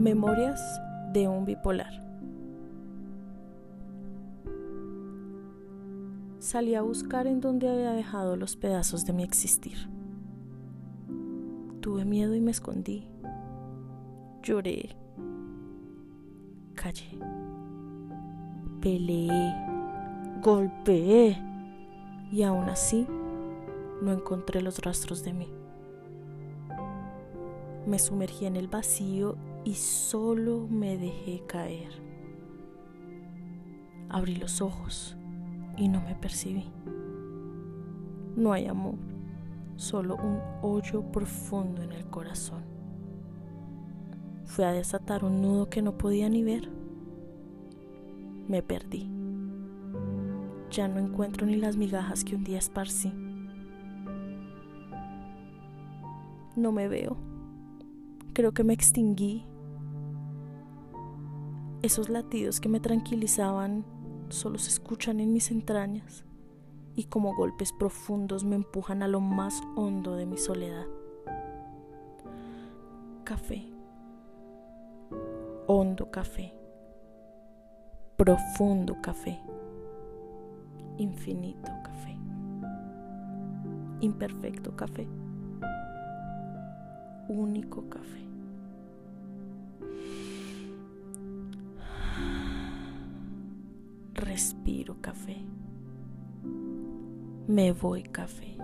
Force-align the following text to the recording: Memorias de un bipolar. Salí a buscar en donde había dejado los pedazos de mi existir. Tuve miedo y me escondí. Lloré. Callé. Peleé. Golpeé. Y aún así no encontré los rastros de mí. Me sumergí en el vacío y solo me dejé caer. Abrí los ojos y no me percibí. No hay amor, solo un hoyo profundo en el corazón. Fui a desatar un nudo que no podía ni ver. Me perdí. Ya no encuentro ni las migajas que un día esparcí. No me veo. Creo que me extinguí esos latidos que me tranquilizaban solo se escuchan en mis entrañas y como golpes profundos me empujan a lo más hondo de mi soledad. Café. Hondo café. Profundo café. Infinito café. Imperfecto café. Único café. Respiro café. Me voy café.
Memorias 0.00 0.80
de 1.12 1.28
un 1.28 1.44
bipolar. 1.44 2.02
Salí 6.38 6.74
a 6.74 6.80
buscar 6.80 7.26
en 7.26 7.42
donde 7.42 7.68
había 7.68 7.90
dejado 7.92 8.36
los 8.36 8.56
pedazos 8.56 9.04
de 9.04 9.12
mi 9.12 9.24
existir. 9.24 9.76
Tuve 11.82 12.06
miedo 12.06 12.34
y 12.34 12.40
me 12.40 12.50
escondí. 12.50 13.06
Lloré. 14.42 14.96
Callé. 16.76 17.18
Peleé. 18.80 19.54
Golpeé. 20.42 21.36
Y 22.32 22.42
aún 22.42 22.70
así 22.70 23.06
no 24.00 24.12
encontré 24.12 24.62
los 24.62 24.78
rastros 24.78 25.22
de 25.24 25.34
mí. 25.34 25.52
Me 27.86 27.98
sumergí 27.98 28.46
en 28.46 28.56
el 28.56 28.68
vacío 28.68 29.36
y 29.64 29.74
solo 29.74 30.66
me 30.68 30.96
dejé 30.96 31.42
caer. 31.46 31.92
Abrí 34.08 34.36
los 34.36 34.60
ojos 34.60 35.16
y 35.76 35.88
no 35.88 36.00
me 36.00 36.14
percibí. 36.14 36.70
No 38.36 38.52
hay 38.52 38.66
amor, 38.66 38.96
solo 39.76 40.16
un 40.16 40.40
hoyo 40.62 41.02
profundo 41.12 41.82
en 41.82 41.92
el 41.92 42.06
corazón. 42.06 42.64
Fui 44.44 44.64
a 44.64 44.72
desatar 44.72 45.24
un 45.24 45.42
nudo 45.42 45.68
que 45.68 45.82
no 45.82 45.96
podía 45.96 46.28
ni 46.28 46.42
ver. 46.42 46.68
Me 48.48 48.62
perdí. 48.62 49.08
Ya 50.70 50.88
no 50.88 50.98
encuentro 50.98 51.46
ni 51.46 51.56
las 51.56 51.76
migajas 51.76 52.24
que 52.24 52.34
un 52.34 52.44
día 52.44 52.58
esparcí. 52.58 53.12
No 56.56 56.72
me 56.72 56.88
veo. 56.88 57.16
Creo 58.32 58.52
que 58.52 58.64
me 58.64 58.72
extinguí 58.72 59.44
esos 61.82 62.08
latidos 62.08 62.60
que 62.60 62.68
me 62.68 62.80
tranquilizaban 62.80 63.84
solo 64.28 64.58
se 64.58 64.68
escuchan 64.68 65.20
en 65.20 65.32
mis 65.32 65.50
entrañas 65.50 66.24
y 66.94 67.04
como 67.04 67.34
golpes 67.34 67.72
profundos 67.72 68.44
me 68.44 68.56
empujan 68.56 69.02
a 69.02 69.08
lo 69.08 69.20
más 69.20 69.62
hondo 69.76 70.16
de 70.16 70.26
mi 70.26 70.36
soledad. 70.36 70.86
Café. 73.24 73.66
Hondo 75.66 76.10
café. 76.10 76.52
Profundo 78.16 79.00
café. 79.00 79.40
Infinito 80.98 81.70
café. 81.82 82.18
Imperfecto 84.00 84.76
café. 84.76 85.08
Único 87.28 87.88
café. 87.88 88.29
Respiro 94.30 94.94
café. 95.00 95.36
Me 97.48 97.72
voy 97.72 98.04
café. 98.04 98.56